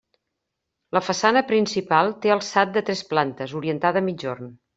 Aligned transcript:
La 0.97 1.01
façana 1.07 1.43
principal 1.51 2.09
té 2.25 2.33
alçat 2.37 2.73
de 2.79 2.85
tres 2.89 3.05
plantes, 3.13 3.55
orientada 3.61 4.03
a 4.05 4.09
migjorn. 4.11 4.53